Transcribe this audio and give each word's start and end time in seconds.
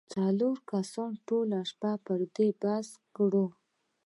څلورو 0.13 0.51
کسانو 0.69 1.21
ټوله 1.27 1.59
شپه 1.69 1.91
پر 2.05 2.19
دې 2.35 2.47
موضوع 2.49 2.57
بحث 2.61 2.87
وکړ. 2.99 3.31